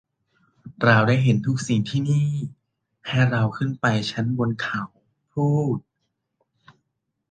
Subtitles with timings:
[0.85, 2.29] เราได้เห็นทุกสิ่งที่นี่;
[3.07, 4.83] ให้เราขึ้นไปชั้นบนเขา
[5.33, 5.77] พูด